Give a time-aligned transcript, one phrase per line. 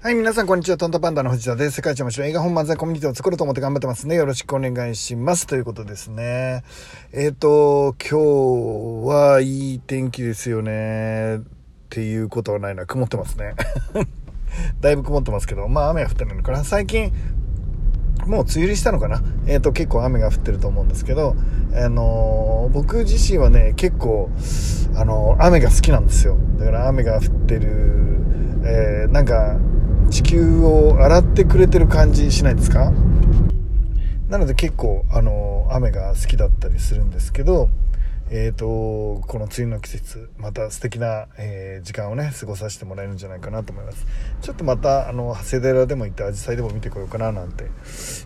[0.00, 0.76] はい、皆さん、こんにちは。
[0.76, 1.76] トントパンダの藤田です。
[1.78, 4.14] 世界一面白い映画本漫才コミュニティを作ろうと思って頑張ってますね。
[4.14, 5.48] よろしくお願いします。
[5.48, 6.62] ということですね。
[7.10, 11.38] えっ、ー、と、今日はいい天気ですよね。
[11.38, 11.40] っ
[11.90, 12.86] ていうことはないな。
[12.86, 13.54] 曇ってますね。
[14.80, 16.62] だいぶ曇ってますけど、まあ雨は降ってないのかな。
[16.62, 17.12] 最近、
[18.24, 21.34] もう梅雨入りしたのかなえっ、ー、と、結構雨が降ってると思うんですけど、
[21.74, 24.30] あのー、僕自身はね、結構、
[24.94, 26.36] あの、雨が好きなんですよ。
[26.56, 28.20] だから雨が降ってる、
[28.62, 29.56] えー、なんか、
[30.10, 32.92] 地球を洗ってくれてる感じしないですか？
[34.28, 37.68] なので結構あの雨が好きだったりするんですけど
[38.30, 44.06] えーと、この梅雨の季節また素敵な、えー、時間をね過ごさせてもらえるんじゃないかなと思います。
[44.42, 47.64] ちょっとまたあの長谷寺でも行って紫陽花でも見てこようかななんて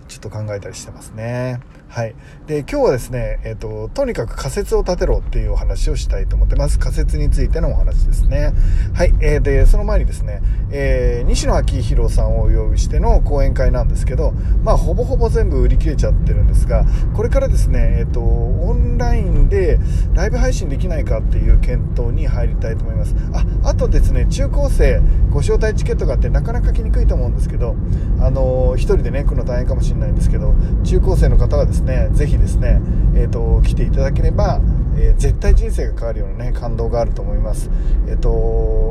[0.09, 1.61] ちょっと考えたりしてますね。
[1.93, 2.15] はい。
[2.47, 8.55] で今日はですね、えーと、とにかく仮説を立てろっていうお話をしたいと思ってます仮説についてのお話ですね。
[8.95, 14.33] はい、えー、でその前にですね、えー、西野昭弘さんをお呼びしての講演会なんですけど
[14.65, 19.79] まあほぼほぼ全部売り切れちゃってるんですがこれからですねえっ、とオンラインで
[20.15, 23.15] ライブ配信できないかっていう検討に入りたいと思います。
[23.35, 27.77] ああとですね中高生ご招待チケットがあってなかなか来にくいと思うんですけど
[28.19, 32.81] あのー、1人でね来るの大変かもしれないんですけど中高生の方はですねねぜひですね
[33.15, 34.61] えっ、ー、と来ていただければ
[34.97, 37.71] えー、絶対人生が変わるようなね感動があると思います
[38.09, 38.29] えっ、と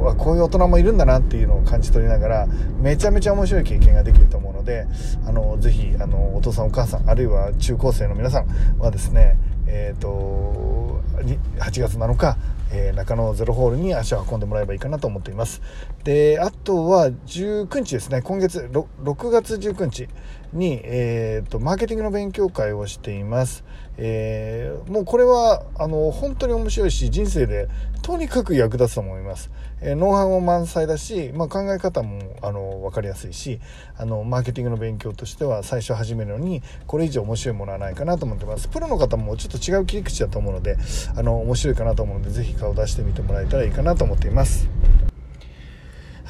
[0.10, 2.48] あこういう大人もいるんだなっていうのを感じ取りながら
[2.80, 4.88] めちゃめちゃ面白い経験ができると思うので
[5.26, 12.38] あのぜひあのお父さんお母さんあるいは中高生の皆さんはですねえっ、と8月7日、
[12.72, 15.62] えー、中野ゼロホールに足を運んでもらえばいいかなと思っています。
[16.04, 20.08] で、あとは19日ですね、今月 6, 6月19日
[20.54, 23.64] に、えーと、マーケティングの勉強会をしています。
[23.98, 27.68] えー、もうこれはあの本当に面白いし、人生で
[28.02, 29.50] とにかく役立つと思います。
[29.82, 33.60] えー、ノウハウも満載だし、まあ、考え方もあの分かりやすいし
[33.98, 40.78] あのマーケティングの勉強としては最初始めるのにこれ以上面白いものはないかなと思ってますプロの方もちょっと違う切り口だと思うので
[41.16, 44.70] あの面白いかなと思うので是非顔出してみてもらえたらいいかなと思っています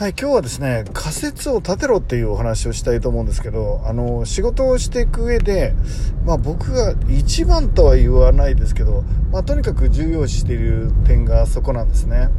[0.01, 5.75] はい、今日はですね、仮説を立てろっていうお話をしたいと思うんですけど、あの、仕事をしていく上で、
[6.25, 12.29] まあ僕が一番とは言わないですけど、まあとにかく重要視している点がそこなんですね。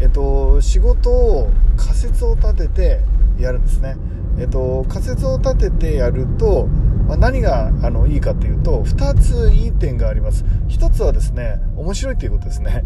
[0.00, 3.00] えっと、仕事を仮説を立てて
[3.38, 3.96] やるんですね。
[4.38, 6.64] えっと、仮説を立ててやると、
[7.06, 12.84] まあ、何があのいいかというと2ついい点があります1つはですね面白いということですね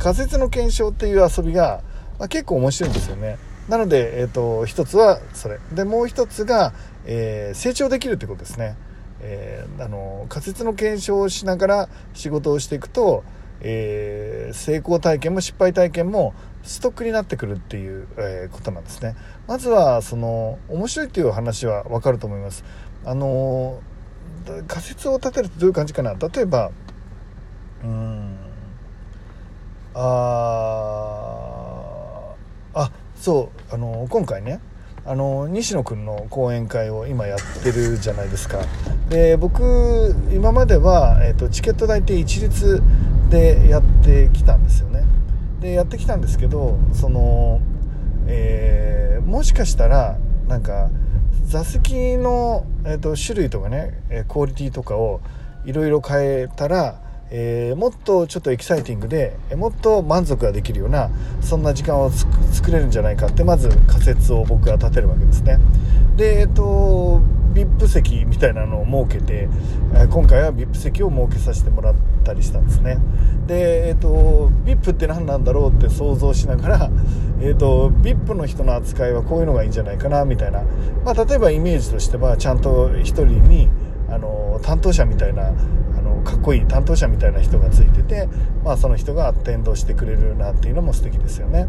[0.00, 1.82] 仮説の検証っていう遊びが、
[2.18, 5.58] まあ、結構面白いんですよねなので、えっと、1つはそれ。
[5.72, 6.72] でもう1つが、
[7.04, 8.76] えー、成長できるということですね、
[9.20, 13.24] えー、あの仮説の検証をしながら仕事をしていくと
[13.60, 19.16] えー、成功体験も失敗体験もストックになってくるっていう、え、ことなんですね。
[19.46, 22.64] まずはその面白いっていう話は分かると思います。
[23.04, 23.80] あの
[24.66, 26.14] 仮説を立てるとどういう感じかな。
[26.14, 26.70] 例えば
[27.82, 28.36] うん
[29.94, 30.04] あ
[32.74, 32.90] あ
[33.20, 34.60] そうあの今回ね
[35.04, 38.58] あの西野君の講演会を今やってるじゃないですか。
[39.08, 42.82] で僕今までは、えーと、チケット代って一律
[43.30, 45.04] でやってきたんですよね。
[45.60, 47.60] でやってきたんですけどその、
[48.26, 50.90] えー、もしかしたらなんか
[51.44, 55.20] 座席の、えーと、種類とかねクオリティとかを
[55.64, 65.58] いろいろ変えたらえー、もっとちょっとエキサイティングでもっと満足ができるようなそんな時間を作れるんじゃないかってまず仮説を僕は立てるわけですね。
[66.16, 67.22] でえっと
[67.54, 69.48] VIP 席みたいなのを設けて
[70.10, 71.94] 今回は VIP 席を設けさせてもらっ
[72.24, 72.98] たりしたんですね。
[73.46, 76.90] でえっと VIP って何なんだろうって想像しながら、
[77.40, 80.62] えっと VIP の人の扱いはこういうのがいいんじゃないかなみたいな、
[81.04, 83.68] まあ、例えばイメージとしてはちゃんと1人に
[84.10, 85.52] あの担当者みたいなあ
[86.00, 88.28] のかっこいい担当者みたいな人がついてて、
[88.64, 91.68] まあ、その人が転導してくれるなっていうのも素敵ですよね。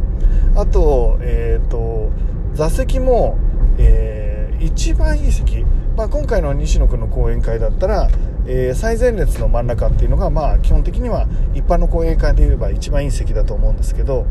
[0.55, 2.11] あと,、えーと、
[2.53, 3.37] 座席も、
[3.77, 5.65] えー、一番いい席、
[5.95, 8.09] まあ、今回の西野君の講演会だったら、
[8.45, 14.25] えー、最前列の真ん中っていうのが、まあ、基本的には一般の講演会で言えば一番いい席だと思うんですけど、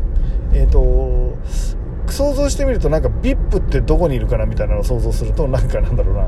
[0.53, 1.37] えーと
[2.11, 6.27] 想像してみるとなんか VIP ってどこにいるかなみたいなのを想像するとなんかなんだろうな。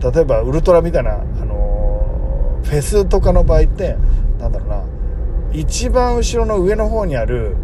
[0.00, 3.96] 例えばウルトラみたいな、あのフェスとかの場合って
[4.38, 4.84] なんだろうな
[5.52, 7.56] 一番後ろの上の方にある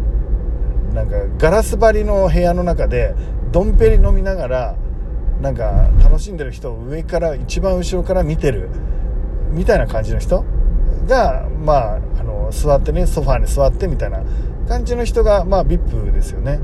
[0.93, 3.15] なんかガラス張りの部屋の中で
[3.51, 4.75] ドンペリ飲みながら
[5.41, 8.69] なんか楽しんでる人を上から一番後ろから見てる
[9.51, 10.45] みたいな感じの人
[11.07, 14.23] がまああの座ってねソファーに座ってみたいな
[14.67, 16.59] 感じの人がまあ VIP ですよね、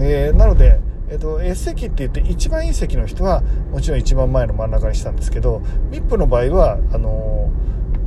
[0.00, 0.78] えー、なので
[1.10, 7.50] えっと、S 席って言って一番いい席の人はもちろん一番前の真ん中にしたんですけど VIP の場合はあの、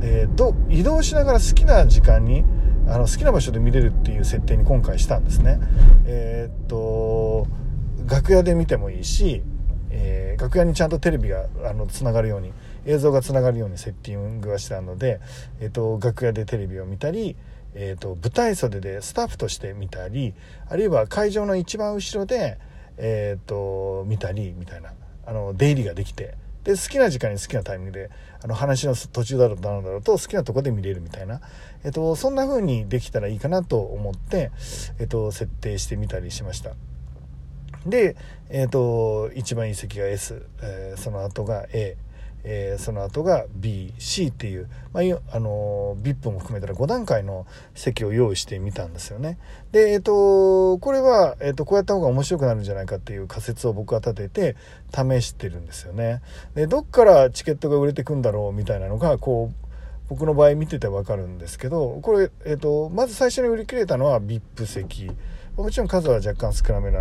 [0.00, 2.44] えー、ど移動しながら好きな時間に
[2.88, 5.58] あの好きな場所で見れるっていう設定に今回したんですね。
[6.04, 7.46] えー、っと
[8.06, 9.42] 楽屋で見てもいいし、
[9.90, 12.52] えー、楽屋にちゃんとテレビがあのつながるように
[12.84, 15.20] 映像がつながるようにセッティングはしたので、
[15.60, 17.36] えー、っと楽屋でテレビを見たり、
[17.74, 20.34] えー、っと舞台袖でスタッフとして見たり
[20.68, 22.58] あるいは会場の一番後ろで、
[22.98, 24.92] えっと見たりみたいな。
[25.24, 26.34] あの出入りができて。
[26.64, 28.10] で好きな時間に好きなタイミングで
[28.40, 31.40] あの話の途中だろうなんだろうと好きなとこで見れるみたいな、
[31.84, 34.52] えっと、そんな風にできたらいいかなと思って、
[35.00, 36.74] えっと、設定してみたりしました。
[37.84, 38.14] で、
[38.48, 41.96] えっと、一番いい席が S、えー、その後が A
[42.44, 49.38] えー、その後が BC っていう、まあ、あの VIP も含めたら5段階の席を用意してみたんですよね。
[49.70, 54.56] で、えっ、ー、と、これは、えっ、ー、と、こうやった方が面白くなるんじゃないかっていう仮説を僕は立てて
[54.92, 56.20] 試してるんですよね。
[56.54, 59.68] で、どっからチケットが売れてくんだろうみたいなのが、こう、
[60.08, 65.10] 僕の場合見ててわかるんですけど、これ、えっ、と、まず最初に売り切れたのは VIP 席。
[65.56, 67.00] もちろん数は若干少なめな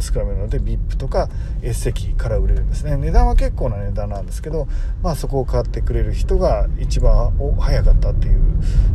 [0.00, 1.28] 少なめなので VIP とか
[1.62, 2.96] S 席から売れるんですね。
[2.96, 4.68] 値段は結構な値段なんですけど、
[5.02, 8.40] まあ、そこを買ってくれる人が一番早かったっていう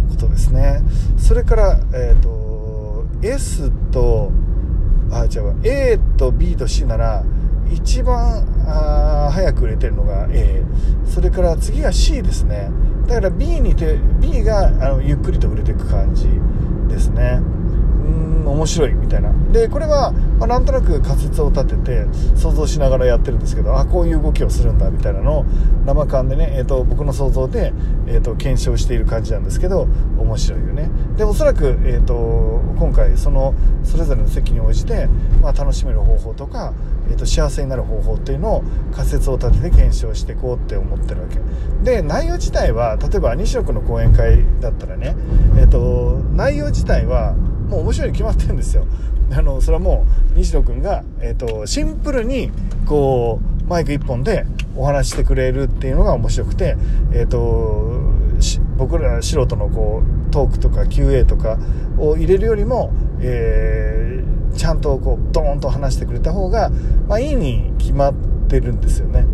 [0.09, 0.81] ことですね。
[1.17, 4.31] それから、えーと、S と
[5.11, 7.23] あ違う A と B と C なら
[7.71, 10.63] 一番あ早く売れてるのが A
[11.05, 12.71] それから次が C ですね。
[13.05, 16.27] だから B にて B があのゆっくりと売れていく感じ
[16.87, 17.39] ですね。
[18.05, 19.31] ん面白いみたいな。
[19.51, 22.05] でこれは、まあ、なんとなく仮説を立てて
[22.35, 25.45] 想像しながらやってるんですけどあこういう動きをするんだみたいなのを
[25.85, 27.73] 生感でね、えーと、僕の想像で、
[28.07, 29.87] えーと、検証している感じなんですけど
[30.17, 30.89] 面白いよね。
[31.15, 33.53] でおそらく、えーと、今回その
[33.83, 35.07] それぞれの席に応じて、
[35.41, 36.73] まあ、楽しめる方法とか、
[37.09, 38.63] えー、と幸せになる方法っていうのを
[38.93, 41.39] 仮説を立てて検証していこうって思ってるわけ。
[41.83, 45.15] で内容自体は例えば西野君の講演会だったらね、
[45.57, 47.35] えー、と内容自体は
[47.67, 48.85] もう面白いに決まってるんですよ
[49.31, 52.51] あのそれはもう西野君が、えーと、シンプルに
[52.85, 54.45] こうマイク1本で
[54.75, 56.77] お話してくれるっていうのが面白くて、
[57.11, 58.01] えーと、
[58.77, 61.57] 僕ら素人のこうトークとか QA とか
[61.97, 66.69] を入れるよりも、えー、ちゃんとこうドーンと話してくれた方が、
[67.07, 68.13] まあ、いいに決まっ
[68.47, 69.25] てるんですよね。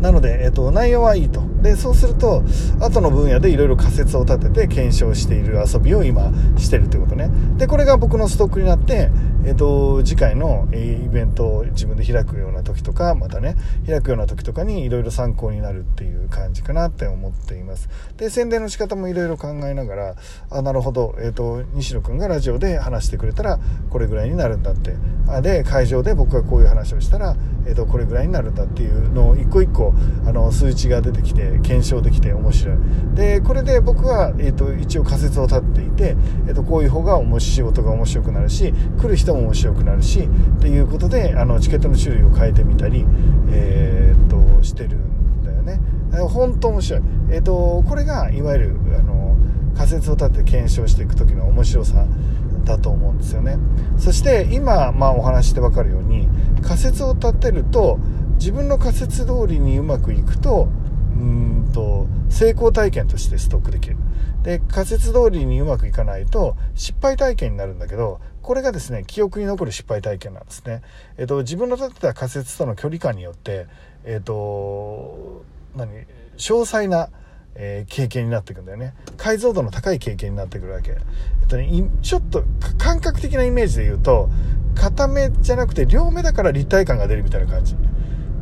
[0.00, 1.42] なので、えっと、内容はいいと。
[1.62, 2.42] で、そうすると、
[2.80, 7.30] 後の分野でいろいろ仮説を立てて検証している遊びを今してるってことね。
[7.56, 9.10] で、これが僕のストックになって、
[9.48, 13.56] えっと、次回のイベントを自分で開くような時とか、またね、
[13.86, 17.88] 開くような時とかにいろいろ参考になるっていう感じかなって思っています。
[18.18, 20.16] で、宣伝の仕方もいろいろ考えながら、
[20.50, 23.58] あ、なるほど、えっと、西野くんがラジオで話してくれたら、
[23.88, 24.96] これぐらいになるんだって。
[25.28, 27.34] あで、会場で僕がこういう話をしたら、
[27.66, 29.94] えっと、これぐらいになるんだっていうのを一個一個、
[30.26, 32.76] あの数値が出てきて検証できて面白い
[33.14, 43.04] でこれで僕は、えーと、一応仮説を立って、えーと、こういう方が面白い仕事が面白くなるし来る人も面白くなるしっていうことであのチケットの種類を変えてみたり、
[43.50, 45.80] えーと、してるんだよね。
[46.30, 49.36] 本当面白い、えー、とこれがいわゆるあの
[49.76, 52.06] 仮説を立てて検証していく時の面白さ
[52.64, 53.58] だと思うんですよね。
[53.96, 56.28] そして今、まあ、お話して分かるように
[56.62, 57.98] 仮説を立てると
[58.38, 60.68] 自分の仮説通りにうまくいくと
[61.18, 63.96] うんと成功体験としてストックできる。
[64.42, 70.82] で仮説通りにうまくいかないと失敗体験になるんだけどこれがですね記憶に残る失敗体験なんですね、
[71.18, 73.66] えっと、自分の立てた仮説との距離感によって
[74.04, 75.42] えっと
[75.76, 75.90] 何
[76.36, 77.08] 詳細な
[77.60, 78.94] えー、経験になっていくんだよね。
[79.16, 80.94] 解像度の高い経験になってくるわけ、え
[81.44, 82.44] っとね、ちょっと
[82.78, 84.30] 感覚的なイメージで言うと
[84.76, 87.74] 片目じゃなくて両目だから立体感が出るみたいな感じ。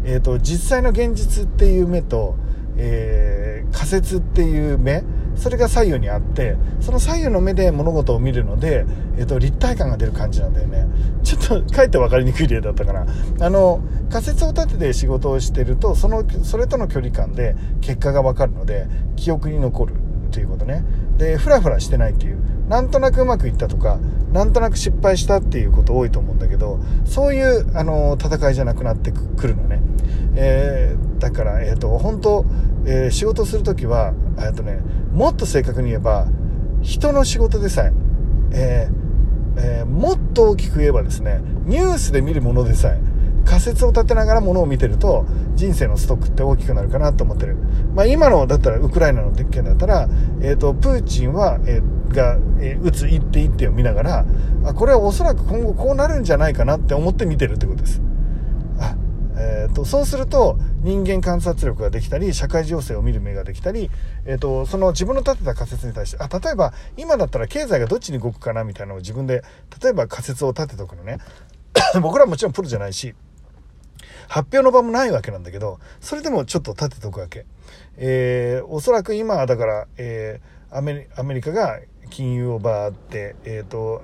[0.05, 2.37] えーと、実際の現実っていう目と、
[2.79, 5.03] えー、仮説っていう目
[5.37, 8.87] それが左右にあってその左右の目で物事を見るので、
[9.19, 10.87] えーと、立体感が出る感じなんだよね。
[11.23, 13.07] ちょっとかえって分かりにくい例だったかな。
[13.41, 13.81] あの
[14.11, 19.95] 仮説を立てて仕事をしてるとそのそれとの距離感で結果が分かるので記憶に残る
[20.31, 20.85] ということね。
[21.19, 22.39] でフラフラしてないっていう。
[22.69, 23.99] なんとなくうまくいったとか
[24.33, 29.81] なんとなく失敗したっていうこと多いと思うんだけどそういうあの戦いじゃなくなってくるのね、
[30.35, 30.96] え、
[31.37, 32.45] から、えーと、本当、
[32.87, 34.81] えー、仕事する時は、えーとね、
[35.13, 36.27] もっと正確に言えば
[36.83, 37.93] 人の仕事でさえ
[38.53, 39.07] えー
[39.59, 43.01] えー、もっと大きく言えばですねニュースで見るものでさえ
[43.47, 45.25] 仮説を立てながらものを見てると
[45.55, 47.57] 人生のストックって大きくなるかなと思ってる、
[47.95, 50.09] まあ、今のだったらウクライナの件だったら、
[50.43, 54.27] えーと、プーチンは、えー、が、えー、打つ一手一手を見ながら
[54.65, 58.03] あこれはおそらく今後こうなるんじゃないかなって思って見てるってことです。
[59.67, 63.91] えーと、そうすると人間観察力ができたり社会情勢を見る目ができたり、
[64.25, 69.43] えーと、その自分の立てた仮説に対してあ例えば今だったら経済がどっちに動くかなみたいなのを自分で
[69.83, 71.19] 例えば仮説を立てとくのね。
[72.01, 73.15] 僕らはもちろんプロじゃないし
[74.29, 77.45] 発表の場もないわけなんだけどそれでもちょっと立てとくわけ、
[77.97, 84.03] えー、おそらく今だから、えー、アメリカが金融をバーって、えーと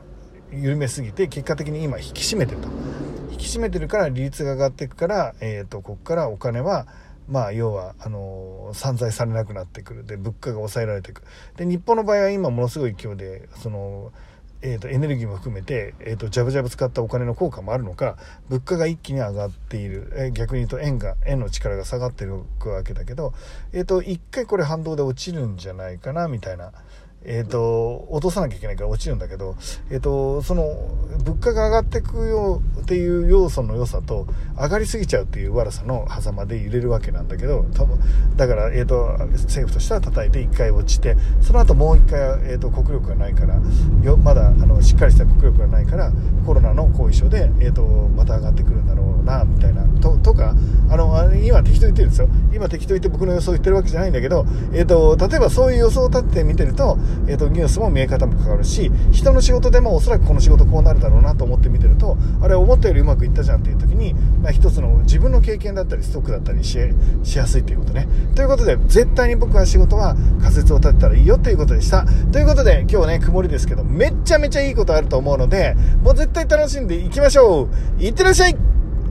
[0.53, 2.69] 緩めすぎて結果的に今引き締めてると。
[3.31, 6.87] 引き締めてるから利率が上がっていくから、えーと、ここからお金は
[7.29, 10.05] まあ要はあの散財されなくなってくる。
[10.05, 11.23] で物価が抑えられていく
[11.57, 14.13] で日本の場合は今ものすごい勢いでその
[14.65, 18.17] えーと、エネルギーも含めて、えーと、ジャブジャブ使ったお金の効果もあるのか
[18.49, 23.35] 物価が一気に上がっている、えー、逆に言うと円が円の力が下がってるわけだけど、
[23.73, 26.73] えーと一回これ反動で落ちるんじゃないかなみたいな
[27.25, 29.57] えっ、ー、と、落とさなきゃいけないから落ちるんだけど、
[29.91, 30.65] えっ、ー、と、その、
[31.25, 34.27] 物価が上がっていくよっていう要素の良さと、
[34.57, 37.99] 上がりすぎちゃうっていう悪さの狭間で揺れるわけなんだけど、多分、
[38.37, 43.61] だから、えっ、ー、と、政府としては叩いて1回落ちて、その後もう1回、えっ、と、国力がないから、
[44.03, 46.11] よ、まだ、あの、しっかりした国力がないから、
[46.45, 47.83] コロナの後遺症で、えっ、と、
[48.17, 50.57] また上がってくるんだろうな、みたいな、と、とか、
[50.89, 52.29] あの、今適当言ってるんですよ。
[52.53, 68.09] 今適当言って僕の予想言ってるわけじゃないんだけど、えっ、と、例えばそういう予想を立てて見てると、えーと、ニュースも見え方も変わるし人の仕事でもおそらくこの仕事こうなるだろうなと思って見てるとあれ思ったよりうまくいったじゃんっていう時に、まあ、一つの自分の経験だったりストックだったりしやすいということね。
[68.35, 72.05] ということで絶対に僕は仕事は仮説を立てたらいいよということでした。
[72.33, 77.69] ということで今日ね曇りですけどめっちゃめちゃいいことあると思うのでもう絶対楽しんでいきましょ
[78.01, 78.03] う。
[78.03, 78.72] いってらっしゃい